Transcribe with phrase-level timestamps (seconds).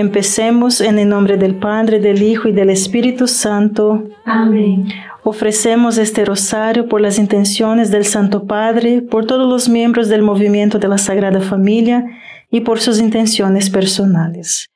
[0.00, 4.08] Empecemos en el nombre del Padre, del Hijo y del Espíritu Santo.
[4.24, 4.88] Amén.
[5.24, 10.78] Ofrecemos este rosario por las intenciones del Santo Padre, por todos los miembros del movimiento
[10.78, 12.02] de la Sagrada Familia
[12.50, 14.70] y por sus intenciones personales.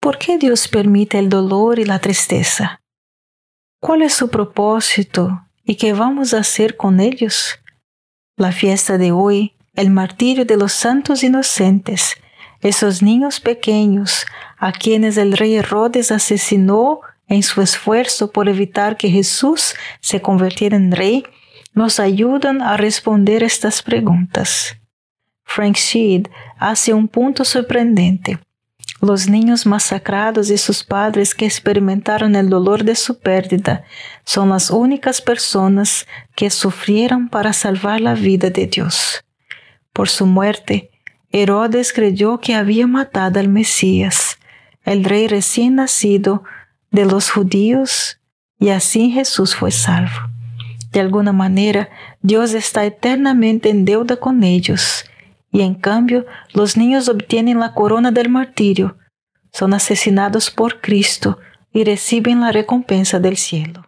[0.00, 2.80] ¿Por qué Dios permite el dolor y la tristeza?
[3.82, 7.58] ¿Cuál es su propósito y qué vamos a hacer con ellos?
[8.38, 12.16] La fiesta de hoy, el martirio de los santos inocentes,
[12.60, 14.26] esos niños pequeños
[14.58, 20.76] a quienes el rey Herodes asesinó en su esfuerzo por evitar que Jesús se convirtiera
[20.76, 21.24] en rey,
[21.74, 24.76] nos ayudan a responder estas preguntas.
[25.44, 26.26] Frank Sheed
[26.58, 28.38] hace un punto sorprendente.
[29.00, 33.84] Los niños masacrados y sus padres que experimentaron el dolor de su pérdida
[34.24, 39.24] son las únicas personas que sufrieron para salvar la vida de Dios.
[39.92, 40.90] Por su muerte,
[41.30, 44.38] Herodes creyó que había matado al Mesías,
[44.84, 46.42] el rey recién nacido
[46.90, 48.18] de los judíos
[48.58, 50.16] y así Jesús fue salvo.
[50.90, 51.90] De alguna manera,
[52.22, 55.04] Dios está eternamente en deuda con ellos
[55.52, 58.96] y en cambio los niños obtienen la corona del martirio,
[59.52, 61.38] son asesinados por Cristo
[61.72, 63.87] y reciben la recompensa del cielo.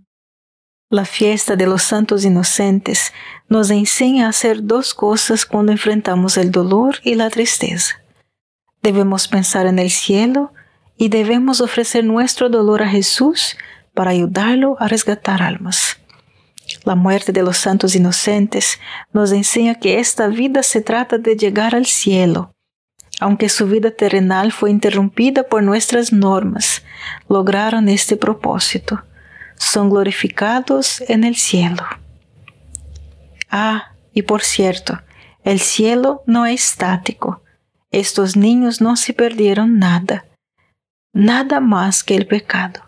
[0.91, 3.13] La fiesta de los santos inocentes
[3.47, 7.95] nos enseña a hacer dos cosas cuando enfrentamos el dolor y la tristeza.
[8.83, 10.51] Debemos pensar en el cielo
[10.97, 13.55] y debemos ofrecer nuestro dolor a Jesús
[13.93, 15.97] para ayudarlo a resgatar almas.
[16.83, 18.77] La muerte de los santos inocentes
[19.13, 22.51] nos enseña que esta vida se trata de llegar al cielo.
[23.21, 26.83] Aunque su vida terrenal fue interrumpida por nuestras normas,
[27.29, 29.05] lograron este propósito
[29.61, 31.83] son glorificados en el cielo.
[33.49, 34.99] Ah, y por cierto,
[35.43, 37.43] el cielo no es estático.
[37.91, 40.25] Estos niños no se perdieron nada,
[41.13, 42.81] nada más que el pecado.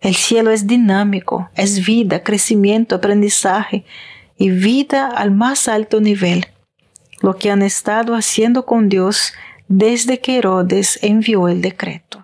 [0.00, 3.84] El cielo es dinámico, es vida, crecimiento, aprendizaje
[4.38, 6.46] y vida al más alto nivel,
[7.20, 9.34] lo que han estado haciendo con Dios
[9.68, 12.23] desde que Herodes envió el decreto.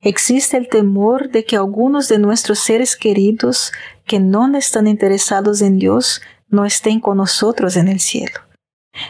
[0.00, 3.72] Existe el temor de que algunos de nuestros seres queridos
[4.04, 8.40] que no están interesados en Dios no estén con nosotros en el cielo.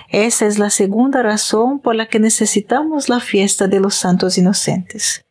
[0.09, 5.27] Esa es la segunda razón por la que necesitamos la fiesta de los santos inocentes.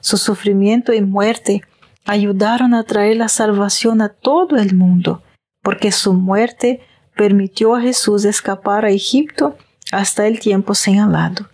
[0.00, 1.62] Su sufrimiento y muerte
[2.04, 5.22] ayudaron a traer la salvación a todo el mundo,
[5.62, 6.80] porque su muerte
[7.16, 9.56] permitió a Jesús escapar a Egipto
[9.90, 11.48] hasta el tiempo señalado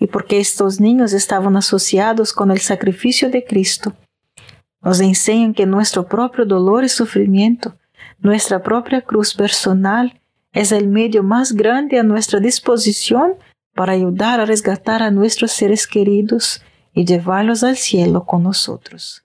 [0.00, 3.94] y porque estos niños estaban asociados con el sacrificio de Cristo,
[4.82, 7.76] nos enseñan que nuestro propio dolor y sufrimiento,
[8.18, 10.20] nuestra propia cruz personal,
[10.52, 13.34] es el medio más grande a nuestra disposición
[13.74, 19.24] para ayudar a resgatar a nuestros seres queridos y llevarlos al cielo con nosotros.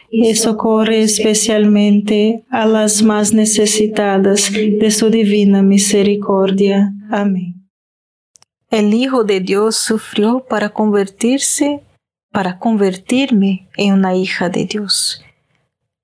[0.11, 6.93] y socorre especialmente a las más necesitadas de su divina misericordia.
[7.09, 7.69] Amén.
[8.69, 11.81] El Hijo de Dios sufrió para convertirse,
[12.29, 15.23] para convertirme en una hija de Dios.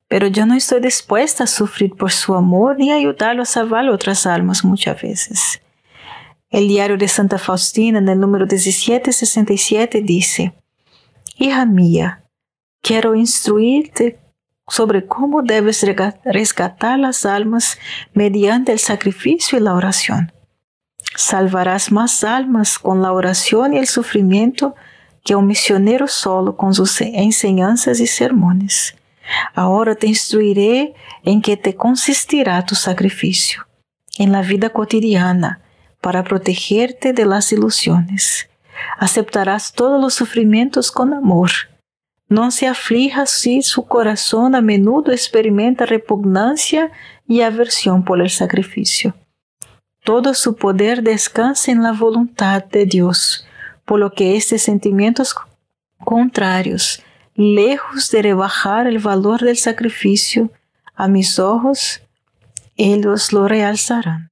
[0.07, 4.25] Pero yo no estoy dispuesta a sufrir por su amor ni ayudarlo a salvar otras
[4.25, 5.61] almas muchas veces.
[6.49, 10.53] El diario de Santa Faustina en el número 1767 dice,
[11.37, 12.23] Hija mía,
[12.81, 14.19] quiero instruirte
[14.67, 15.85] sobre cómo debes
[16.25, 17.77] rescatar las almas
[18.13, 20.31] mediante el sacrificio y la oración.
[21.15, 24.75] Salvarás más almas con la oración y el sufrimiento
[25.23, 28.95] que un misionero solo con sus enseñanzas y sermones.
[29.53, 30.93] Ahora te instruiré
[31.23, 33.67] en qué te consistirá tu sacrificio
[34.17, 35.61] en la vida cotidiana
[36.01, 38.49] para protegerte de las ilusiones.
[38.97, 41.51] Aceptarás todos los sufrimientos con amor.
[42.29, 46.91] No se aflija si su corazón a menudo experimenta repugnancia
[47.27, 49.13] y aversión por el sacrificio.
[50.03, 53.45] Todo su poder descansa en la voluntad de Dios,
[53.85, 55.35] por lo que estos sentimientos
[56.03, 57.01] contrarios
[57.37, 60.51] lejos de rebajar el valor del sacrificio,
[60.95, 62.01] a mis ojos,
[62.75, 64.31] ellos lo realzarán.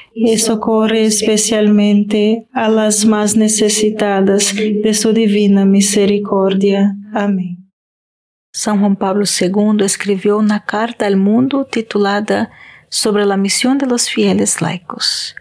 [0.13, 6.95] y socorre especialmente a las más necesitadas de su divina misericordia.
[7.13, 7.57] Amén.
[8.53, 12.51] São Juan Pablo II escreveu na Carta ao Mundo titulada
[12.89, 15.35] sobre la misión de los fieles laicos.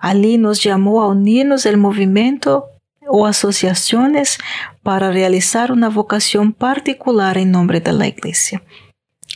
[0.00, 2.66] Ali nos llamó a unirnos al movimiento
[3.08, 4.38] o asociaciones
[4.82, 8.62] para realizar una vocación particular en nombre de la Iglesia.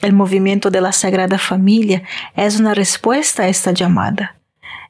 [0.02, 2.02] El movimiento de la Sagrada Familia
[2.37, 4.38] es una respuesta a esta llamada.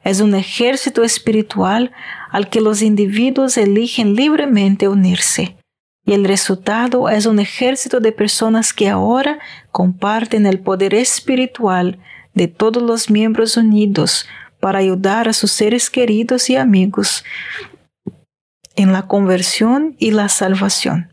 [0.08, 1.92] Es un ejército espiritual
[2.30, 5.58] al que los individuos eligen libremente unirse.
[6.06, 9.38] Y el resultado es un ejército de personas que ahora
[9.70, 11.98] comparten el poder espiritual
[12.32, 14.26] de todos los miembros unidos
[14.60, 17.22] para ayudar a sus seres queridos y amigos
[18.76, 21.12] en la conversión y la salvación.